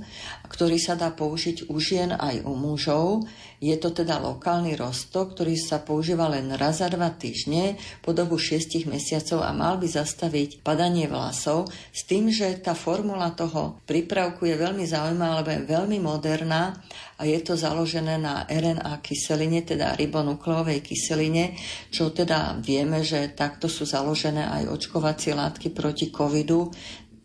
ktorý 0.48 0.80
sa 0.80 0.96
dá 0.96 1.12
použiť 1.12 1.68
u 1.68 1.76
žien 1.78 2.16
aj 2.16 2.42
u 2.42 2.52
mužov. 2.56 3.28
Je 3.58 3.74
to 3.74 3.90
teda 3.90 4.22
lokálny 4.22 4.78
rostok, 4.78 5.34
ktorý 5.34 5.58
sa 5.58 5.82
používa 5.82 6.30
len 6.30 6.54
raz 6.54 6.78
za 6.78 6.86
dva 6.86 7.10
týždne 7.10 7.74
po 8.00 8.14
dobu 8.14 8.38
6 8.38 8.86
mesiacov 8.86 9.42
a 9.42 9.50
mal 9.50 9.76
by 9.82 9.88
zastaviť 9.90 10.62
padanie 10.62 11.10
vlasov 11.10 11.66
s 11.90 12.06
tým, 12.06 12.30
že 12.30 12.54
tá 12.62 12.78
formula 12.78 13.34
toho 13.34 13.82
prípravku 13.82 14.46
je 14.46 14.54
veľmi 14.54 14.86
zaujímavá, 14.86 15.42
lebo 15.42 15.50
je 15.50 15.62
veľmi 15.74 15.98
moderná 15.98 16.78
a 17.18 17.26
je 17.26 17.38
to 17.42 17.58
založené 17.58 18.14
na 18.14 18.46
RNA 18.46 19.02
kyseline, 19.02 19.66
teda 19.66 19.98
ribonukleovej 19.98 20.86
kyseline, 20.86 21.58
čo 21.90 22.14
teda 22.14 22.62
vieme, 22.62 23.02
že 23.02 23.34
takto 23.34 23.66
sú 23.66 23.82
založené 23.82 24.46
aj 24.46 24.70
očkovacie 24.70 25.34
látky 25.34 25.74
proti 25.74 26.14
covidu. 26.14 26.70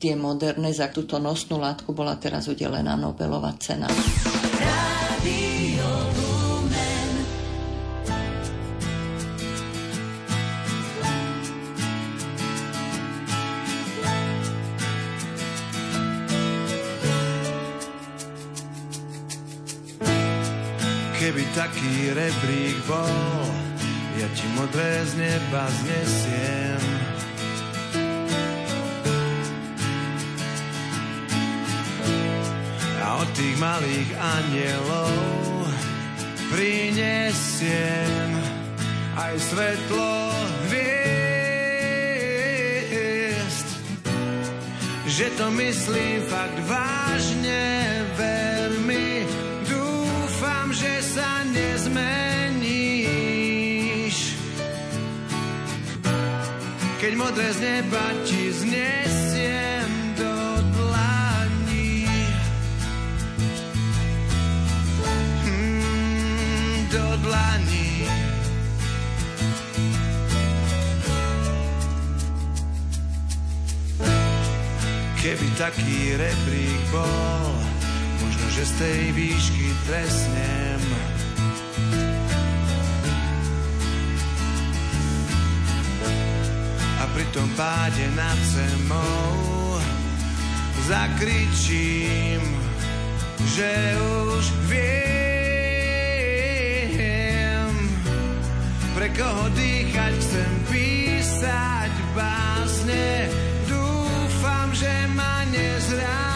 Tie 0.04 0.20
moderné 0.20 0.76
za 0.76 0.92
túto 0.92 1.16
nosnú 1.16 1.64
látku 1.64 1.96
bola 1.96 2.20
teraz 2.20 2.52
udelená 2.52 3.00
Nobelová 3.00 3.56
cena. 3.56 3.88
Keby 21.16 21.44
taký 21.56 22.12
rebrík 22.12 22.76
bol, 22.92 23.48
ja 24.20 24.28
ti 24.36 24.44
modré 24.60 25.08
z 25.08 25.12
neba 25.16 25.64
znesiem. 25.72 26.93
Od 33.24 33.32
tých 33.40 33.56
malých 33.56 34.12
anielov 34.20 35.16
prinesiem 36.52 38.30
aj 39.16 39.40
svetlo 39.40 40.12
hviezd. 40.68 41.08
Že 45.08 45.28
to 45.40 45.48
myslím 45.56 46.20
fakt 46.28 46.60
vážne, 46.68 47.64
ver 48.20 48.76
mi, 48.84 49.24
že 50.74 51.00
sa 51.16 51.48
nezmeníš. 51.48 52.76
Keď 57.00 57.14
modré 57.16 57.48
z 57.56 57.60
neba 57.64 58.04
ti 58.28 58.52
dlani. 67.34 68.06
Keby 75.18 75.48
taký 75.58 76.20
rebrík 76.20 76.82
bol, 76.94 77.50
možno, 78.22 78.46
že 78.54 78.64
z 78.70 78.74
tej 78.78 79.02
výšky 79.18 79.68
tresnem. 79.90 80.82
A 87.02 87.04
pri 87.18 87.26
tom 87.34 87.50
páde 87.56 88.06
nad 88.14 88.40
zemou 88.52 89.80
zakričím, 90.84 92.44
že 93.56 93.72
už 94.36 94.44
viem, 94.68 95.23
pre 99.04 99.20
koho 99.20 99.52
dýchať 99.52 100.16
chcem 100.16 100.52
písať 100.72 101.92
básne. 102.16 103.28
Dúfam, 103.68 104.72
že 104.72 105.12
ma 105.12 105.44
nezradíš, 105.52 106.33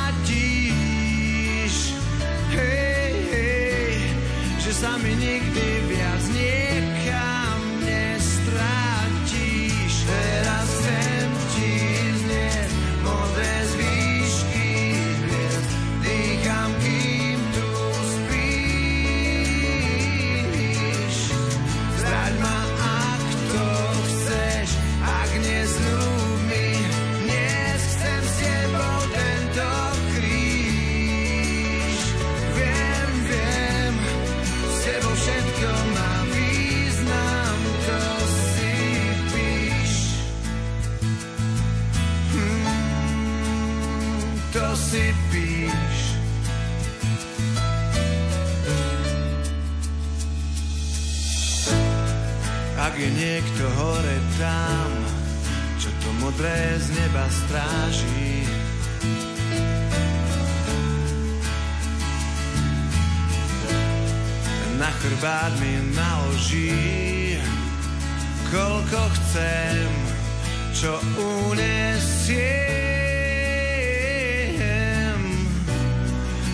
čo 70.87 70.95
unesiem. 71.19 72.39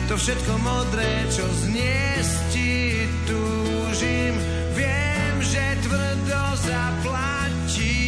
To 0.10 0.17
všetko 0.17 0.58
modré, 0.58 1.30
čo 1.30 1.46
zniesť 1.46 2.50
ti 2.50 3.06
túžim, 3.30 4.34
viem, 4.74 5.38
že 5.38 5.62
tvrdo 5.86 6.41
zaplatím. 6.65 8.02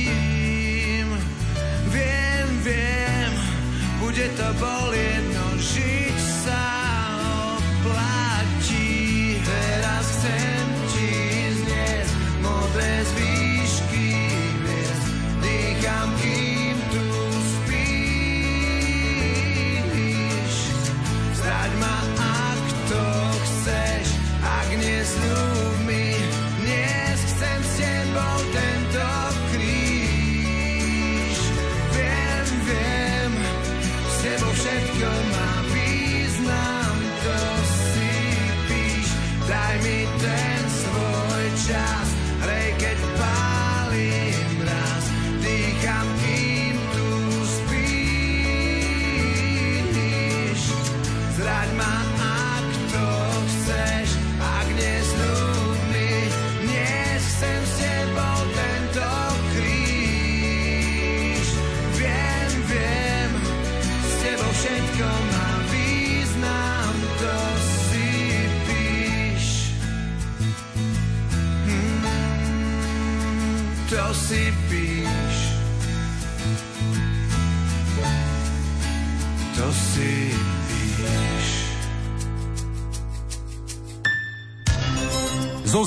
Viem, 1.94 2.48
viem, 2.66 3.30
bude 4.02 4.26
to 4.34 4.50
bolieť, 4.58 5.30
no 5.30 5.62
žiť 5.62 6.05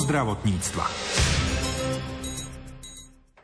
zdravotníctva. 0.09 0.85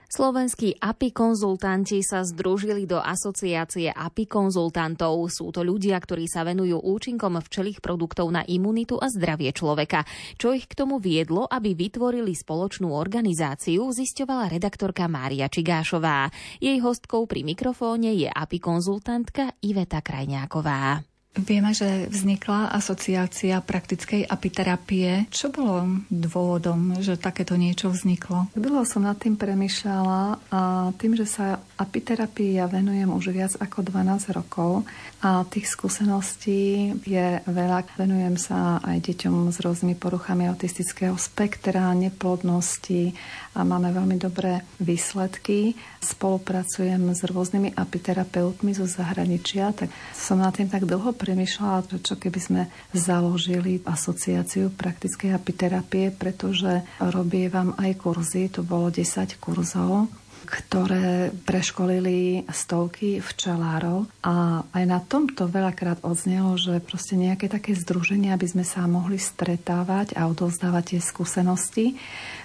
Slovenskí 0.10 0.80
API 0.82 1.12
konzultanti 1.13 2.01
sa 2.01 2.25
združili 2.25 2.89
do 2.89 2.97
asociácie 2.97 3.93
API 3.93 4.25
konzultantov. 4.25 5.28
Sú 5.30 5.54
to 5.54 5.62
ľudia, 5.62 5.99
ktorí 6.01 6.25
sa 6.25 6.41
venujú 6.41 6.82
účinkom 6.82 7.38
včelých 7.38 7.84
produktov 7.86 8.34
na 8.34 8.41
imunitu 8.47 8.97
a 8.97 9.12
zdravie 9.12 9.54
človeka. 9.54 10.08
Čo 10.41 10.58
ich 10.58 10.65
k 10.65 10.73
tomu 10.73 10.97
viedlo, 10.97 11.45
aby 11.45 11.78
vytvorili 11.78 12.34
spoločnú 12.34 12.89
organizáciu, 12.95 13.86
zisťovala 13.91 14.49
redaktorka 14.49 15.06
Mária 15.06 15.45
Čigášová. 15.45 16.34
Jej 16.58 16.82
hostkou 16.82 17.30
pri 17.30 17.45
mikrofóne 17.45 18.15
je 18.17 18.32
API 18.32 18.58
konzultantka 18.58 19.54
Iveta 19.62 20.01
Krajňáková. 20.01 21.14
Vieme, 21.36 21.76
že 21.76 22.08
vznikla 22.08 22.71
asociácia 22.71 23.60
praktickej 23.60 24.24
apiterapie. 24.24 25.28
Čo 25.28 25.52
bolo 25.52 26.00
dôvodom, 26.08 27.04
že 27.04 27.19
takéto 27.19 27.60
niečo 27.60 27.91
vzniklo? 27.91 28.48
Dlho 28.56 28.88
som 28.88 29.04
nad 29.04 29.19
tým 29.19 29.36
premyšľala 29.36 30.39
a 30.48 30.62
tým, 30.95 31.19
že 31.19 31.28
sa 31.28 31.60
apiterapii 31.76 32.56
ja 32.56 32.71
venujem 32.71 33.12
už 33.12 33.36
viac 33.36 33.52
ako 33.60 33.84
12 33.84 34.32
rokov 34.32 34.88
a 35.19 35.43
tých 35.43 35.67
skúseností 35.67 36.95
je 37.04 37.43
veľa. 37.43 38.00
Venujem 38.00 38.39
sa 38.39 38.80
aj 38.80 39.04
deťom 39.04 39.52
s 39.52 39.60
rôznymi 39.60 40.00
poruchami 40.00 40.48
autistického 40.48 41.19
spektra, 41.19 41.91
neplodnosti 41.91 43.12
a 43.56 43.67
máme 43.67 43.91
veľmi 43.91 44.15
dobré 44.15 44.63
výsledky. 44.80 45.76
Spolupracujem 46.00 47.12
s 47.12 47.28
rôznymi 47.28 47.76
apiterapeutmi 47.76 48.71
zo 48.71 48.88
zahraničia, 48.88 49.76
tak 49.76 49.91
som 50.15 50.39
nad 50.39 50.56
tým 50.56 50.71
tak 50.71 50.88
dlho 50.88 51.12
premyšľala, 51.26 52.06
čo 52.06 52.22
keby 52.22 52.40
sme 52.40 52.62
založili 52.94 53.82
asociáciu 53.82 54.70
praktickej 54.70 55.34
apiterapie, 55.34 56.14
pretože 56.14 56.86
robievam 57.02 57.74
aj 57.82 57.98
kurzy, 57.98 58.54
to 58.54 58.62
bolo 58.62 58.94
10 58.94 59.42
kurzov 59.42 60.06
ktoré 60.46 61.34
preškolili 61.44 62.46
stovky 62.54 63.18
včelárov. 63.18 64.06
A 64.22 64.62
aj 64.62 64.84
na 64.86 65.02
tomto 65.02 65.50
veľakrát 65.50 66.06
odznelo, 66.06 66.54
že 66.56 66.78
proste 66.80 67.18
nejaké 67.18 67.50
také 67.50 67.74
združenie, 67.74 68.30
aby 68.30 68.46
sme 68.46 68.62
sa 68.62 68.86
mohli 68.86 69.18
stretávať 69.18 70.14
a 70.14 70.30
odovzdávať 70.30 70.96
tie 70.96 71.02
skúsenosti, 71.02 71.98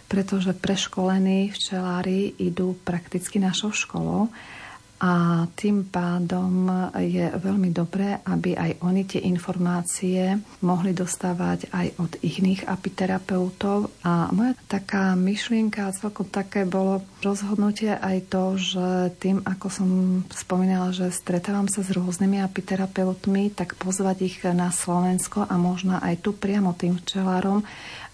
pretože 0.09 0.57
preškolení 0.57 1.53
včelári 1.53 2.35
idú 2.41 2.75
prakticky 2.83 3.37
našou 3.37 3.71
školou 3.71 4.33
a 5.01 5.49
tým 5.57 5.89
pádom 5.89 6.69
je 7.01 7.25
veľmi 7.41 7.73
dobré, 7.73 8.21
aby 8.21 8.53
aj 8.53 8.85
oni 8.85 9.09
tie 9.09 9.25
informácie 9.25 10.37
mohli 10.61 10.93
dostávať 10.93 11.73
aj 11.73 11.87
od 11.97 12.13
iných 12.21 12.69
apiterapeutov. 12.69 13.89
A 14.05 14.29
moja 14.29 14.53
taká 14.69 15.17
myšlienka, 15.17 15.97
celkom 15.97 16.29
také 16.29 16.69
bolo 16.69 17.01
rozhodnutie 17.25 17.97
aj 17.97 18.29
to, 18.29 18.45
že 18.61 18.87
tým, 19.17 19.41
ako 19.41 19.67
som 19.73 19.89
spomínala, 20.37 20.93
že 20.93 21.09
stretávam 21.09 21.73
sa 21.73 21.81
s 21.81 21.97
rôznymi 21.97 22.45
apiterapeutmi, 22.45 23.57
tak 23.57 23.81
pozvať 23.81 24.29
ich 24.29 24.37
na 24.45 24.69
Slovensko 24.69 25.49
a 25.49 25.57
možno 25.57 25.97
aj 25.97 26.21
tu 26.21 26.37
priamo 26.37 26.77
tým 26.77 27.01
včelárom, 27.01 27.65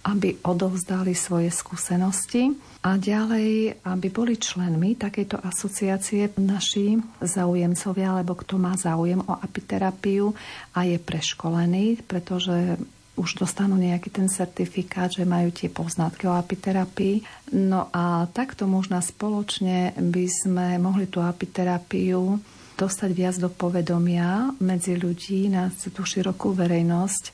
aby 0.06 0.38
odovzdali 0.46 1.18
svoje 1.18 1.50
skúsenosti 1.50 2.54
a 2.86 2.94
ďalej, 2.94 3.82
aby 3.82 4.06
boli 4.14 4.38
členmi 4.38 4.94
takejto 4.94 5.42
asociácie 5.42 6.38
naši 6.38 6.94
zaujemcovia, 7.18 8.14
alebo 8.14 8.38
kto 8.38 8.62
má 8.62 8.78
záujem 8.78 9.18
o 9.26 9.34
apiterapiu 9.34 10.30
a 10.70 10.86
je 10.86 10.94
preškolený, 10.94 12.06
pretože 12.06 12.78
už 13.18 13.42
dostanú 13.42 13.74
nejaký 13.74 14.14
ten 14.14 14.30
certifikát, 14.30 15.10
že 15.10 15.26
majú 15.26 15.50
tie 15.50 15.66
poznatky 15.66 16.30
o 16.30 16.38
apiterapii. 16.38 17.26
No 17.58 17.90
a 17.90 18.30
takto 18.30 18.70
možno 18.70 19.02
spoločne 19.02 19.90
by 19.98 20.24
sme 20.30 20.66
mohli 20.78 21.10
tú 21.10 21.18
apiterapiu 21.18 22.38
dostať 22.76 23.10
viac 23.16 23.34
do 23.40 23.48
povedomia 23.48 24.52
medzi 24.60 24.94
ľudí 24.94 25.48
na 25.48 25.72
tú 25.72 26.04
širokú 26.04 26.52
verejnosť 26.52 27.24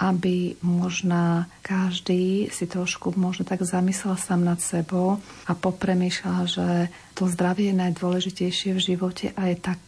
aby 0.00 0.56
možno 0.64 1.44
každý 1.60 2.48
si 2.48 2.64
trošku 2.64 3.12
možno 3.20 3.44
tak 3.44 3.60
zamyslel 3.60 4.16
sám 4.16 4.40
nad 4.48 4.56
sebou 4.56 5.20
a 5.44 5.52
popremýšľal, 5.52 6.40
že 6.48 6.88
to 7.20 7.28
zdravie 7.28 7.68
je 7.68 7.76
najdôležitejšie 7.76 8.70
v 8.72 8.80
živote 8.80 9.26
a 9.36 9.52
je 9.52 9.56
tak 9.60 9.84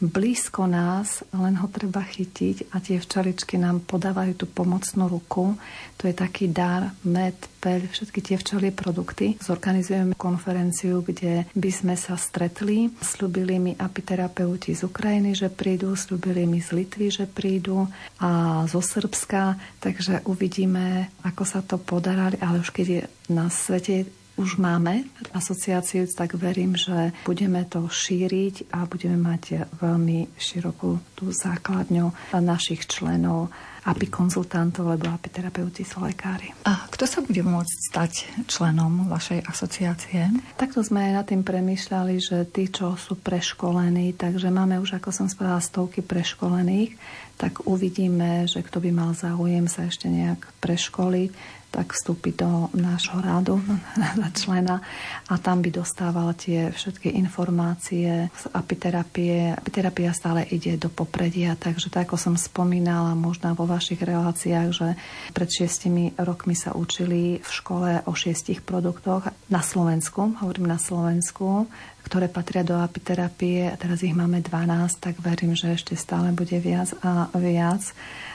blízko 0.00 0.64
nás, 0.64 1.20
len 1.36 1.60
ho 1.60 1.68
treba 1.68 2.00
chytiť 2.00 2.72
a 2.72 2.80
tie 2.80 2.96
včeličky 2.96 3.60
nám 3.60 3.84
podávajú 3.84 4.32
tú 4.32 4.46
pomocnú 4.48 5.12
ruku. 5.12 5.60
To 6.00 6.08
je 6.08 6.16
taký 6.16 6.48
dar, 6.48 6.96
med, 7.04 7.36
peľ, 7.60 7.84
všetky 7.92 8.24
tie 8.24 8.36
včelie 8.40 8.72
produkty. 8.72 9.36
Zorganizujeme 9.44 10.16
konferenciu, 10.16 11.04
kde 11.04 11.44
by 11.52 11.68
sme 11.68 12.00
sa 12.00 12.16
stretli. 12.16 12.88
Slúbili 12.96 13.60
mi 13.60 13.72
apiterapeuti 13.76 14.72
z 14.72 14.88
Ukrajiny, 14.88 15.36
že 15.36 15.52
prídu, 15.52 15.92
slúbili 15.92 16.48
mi 16.48 16.64
z 16.64 16.80
Litvy, 16.80 17.12
že 17.12 17.28
prídu 17.28 17.84
a 18.24 18.64
zo 18.64 18.80
Srbska, 18.80 19.60
takže 19.84 20.24
uvidíme, 20.24 21.12
ako 21.28 21.44
sa 21.44 21.60
to 21.60 21.76
podarali, 21.76 22.40
ale 22.40 22.64
už 22.64 22.72
keď 22.72 22.86
je 22.88 23.00
na 23.28 23.52
svete 23.52 24.23
už 24.34 24.58
máme 24.58 25.06
asociáciu, 25.30 26.10
tak 26.10 26.34
verím, 26.34 26.74
že 26.74 27.14
budeme 27.22 27.62
to 27.66 27.86
šíriť 27.86 28.74
a 28.74 28.86
budeme 28.86 29.18
mať 29.18 29.70
veľmi 29.78 30.34
širokú 30.34 30.98
tú 31.14 31.30
základňu 31.30 32.34
našich 32.38 32.86
členov 32.90 33.54
aby 33.84 34.08
konzultantov, 34.08 34.96
lebo 34.96 35.12
apiterapeuti 35.12 35.84
sú 35.84 36.00
lekári. 36.00 36.48
A 36.64 36.88
kto 36.88 37.04
sa 37.04 37.20
bude 37.20 37.44
môcť 37.44 37.74
stať 37.92 38.12
členom 38.48 39.12
vašej 39.12 39.44
asociácie? 39.44 40.32
Takto 40.56 40.80
sme 40.80 41.04
aj 41.04 41.12
nad 41.12 41.26
tým 41.28 41.44
premýšľali, 41.44 42.14
že 42.16 42.48
tí, 42.48 42.72
čo 42.72 42.96
sú 42.96 43.20
preškolení, 43.20 44.16
takže 44.16 44.48
máme 44.48 44.80
už, 44.80 44.96
ako 44.96 45.12
som 45.12 45.26
spovedala, 45.28 45.60
stovky 45.60 46.00
preškolených, 46.00 46.96
tak 47.36 47.66
uvidíme, 47.66 48.46
že 48.46 48.62
kto 48.62 48.78
by 48.78 48.90
mal 48.94 49.10
záujem 49.12 49.66
sa 49.66 49.86
ešte 49.90 50.06
nejak 50.06 50.46
preškoliť, 50.62 51.62
tak 51.74 51.90
vstúpi 51.90 52.30
do 52.30 52.70
nášho 52.70 53.18
rádu 53.18 53.58
za 54.22 54.28
člena 54.30 54.78
a 55.26 55.34
tam 55.42 55.58
by 55.58 55.74
dostával 55.74 56.30
tie 56.38 56.70
všetky 56.70 57.18
informácie 57.18 58.30
z 58.30 58.44
apiterapie. 58.54 59.50
Apiterapia 59.50 60.14
stále 60.14 60.46
ide 60.54 60.78
do 60.78 60.86
popredia, 60.86 61.58
takže 61.58 61.90
tak 61.90 62.06
ako 62.06 62.14
som 62.14 62.34
spomínala 62.38 63.18
možno 63.18 63.58
vo 63.58 63.66
vašich 63.66 63.98
reláciách, 63.98 64.68
že 64.70 64.94
pred 65.34 65.48
šiestimi 65.50 66.14
rokmi 66.14 66.54
sa 66.54 66.78
učili 66.78 67.42
v 67.42 67.50
škole 67.50 68.06
o 68.06 68.12
šiestich 68.14 68.62
produktoch 68.62 69.26
na 69.50 69.58
Slovensku, 69.58 70.38
hovorím 70.38 70.70
na 70.70 70.78
Slovensku, 70.78 71.66
ktoré 72.04 72.28
patria 72.28 72.60
do 72.60 72.76
apiterapie 72.76 73.64
a 73.66 73.80
teraz 73.80 74.04
ich 74.04 74.12
máme 74.12 74.44
12, 74.44 75.00
tak 75.00 75.16
verím, 75.24 75.56
že 75.56 75.72
ešte 75.72 75.96
stále 75.96 76.30
bude 76.36 76.60
viac 76.60 76.92
a 77.00 77.32
viac. 77.34 77.80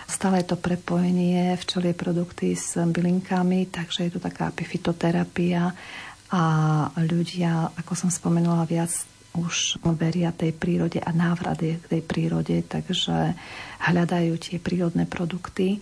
Stále 0.10 0.42
je 0.42 0.52
to 0.52 0.58
prepojenie 0.58 1.54
včelie 1.54 1.94
produkty 1.94 2.58
s 2.58 2.74
bylinkami, 2.76 3.70
takže 3.70 4.10
je 4.10 4.12
to 4.18 4.22
taká 4.22 4.50
apifitoterapia 4.50 5.72
a 6.34 6.44
ľudia, 6.98 7.70
ako 7.78 7.94
som 7.94 8.10
spomenula, 8.10 8.66
viac 8.66 8.90
už 9.38 9.78
veria 9.94 10.34
tej 10.34 10.58
prírode 10.58 10.98
a 10.98 11.14
návrat 11.14 11.62
je 11.62 11.78
k 11.78 11.86
tej 11.86 12.02
prírode, 12.02 12.66
takže 12.66 13.38
hľadajú 13.86 14.34
tie 14.42 14.58
prírodné 14.58 15.06
produkty 15.06 15.78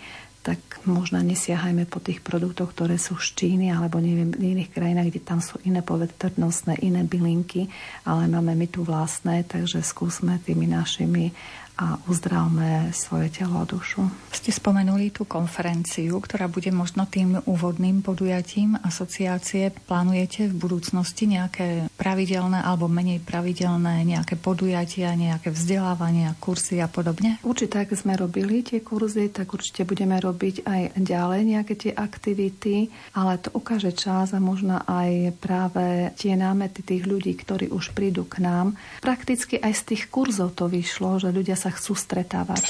tak 0.48 0.80
možno 0.88 1.20
nesiahajme 1.20 1.84
po 1.92 2.00
tých 2.00 2.24
produktoch, 2.24 2.72
ktoré 2.72 2.96
sú 2.96 3.20
z 3.20 3.36
Číny 3.36 3.68
alebo 3.68 4.00
neviem, 4.00 4.32
v 4.32 4.56
iných 4.56 4.72
krajinách, 4.72 5.12
kde 5.12 5.22
tam 5.28 5.44
sú 5.44 5.60
iné 5.68 5.84
poveternostné, 5.84 6.80
iné 6.88 7.04
bylinky, 7.04 7.68
ale 8.08 8.32
máme 8.32 8.56
my 8.56 8.68
tu 8.72 8.88
vlastné, 8.88 9.44
takže 9.44 9.84
skúsme 9.84 10.40
tými 10.40 10.72
našimi 10.72 11.36
a 11.78 12.00
uzdravme 12.10 12.90
svoje 12.90 13.30
telo 13.30 13.62
a 13.62 13.68
dušu. 13.68 14.08
Ste 14.34 14.50
spomenuli 14.50 15.14
tú 15.14 15.30
konferenciu, 15.30 16.18
ktorá 16.18 16.50
bude 16.50 16.74
možno 16.74 17.06
tým 17.06 17.38
úvodným 17.46 18.02
podujatím 18.02 18.80
asociácie. 18.82 19.70
Plánujete 19.86 20.50
v 20.50 20.58
budúcnosti 20.58 21.30
nejaké 21.30 21.87
pravidelné 21.98 22.62
alebo 22.62 22.86
menej 22.86 23.20
pravidelné 23.26 24.06
nejaké 24.06 24.38
podujatia, 24.38 25.18
nejaké 25.18 25.50
vzdelávania, 25.50 26.38
kursy 26.38 26.78
a 26.80 26.88
podobne? 26.88 27.42
Určite, 27.42 27.82
ak 27.82 27.98
sme 27.98 28.14
robili 28.14 28.62
tie 28.62 28.86
kurzy, 28.86 29.34
tak 29.34 29.50
určite 29.52 29.84
budeme 29.84 30.22
robiť 30.22 30.64
aj 30.64 30.82
ďalej 31.02 31.42
nejaké 31.58 31.74
tie 31.74 31.92
aktivity, 31.92 32.94
ale 33.18 33.42
to 33.42 33.50
ukáže 33.58 33.98
čas 33.98 34.38
a 34.38 34.40
možno 34.40 34.78
aj 34.86 35.34
práve 35.42 36.14
tie 36.16 36.38
námety 36.38 36.86
tých 36.86 37.04
ľudí, 37.10 37.34
ktorí 37.34 37.74
už 37.74 37.98
prídu 37.98 38.30
k 38.30 38.46
nám. 38.46 38.78
Prakticky 39.02 39.58
aj 39.58 39.74
z 39.74 39.82
tých 39.94 40.04
kurzov 40.14 40.54
to 40.54 40.70
vyšlo, 40.70 41.18
že 41.18 41.34
ľudia 41.34 41.58
sa 41.58 41.74
chcú 41.74 41.98
stretávať. 41.98 42.62